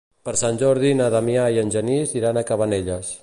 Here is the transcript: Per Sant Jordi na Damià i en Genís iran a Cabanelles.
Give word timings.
Per 0.27 0.33
Sant 0.41 0.55
Jordi 0.61 0.93
na 1.01 1.11
Damià 1.17 1.45
i 1.57 1.61
en 1.65 1.71
Genís 1.77 2.17
iran 2.23 2.41
a 2.43 2.47
Cabanelles. 2.53 3.19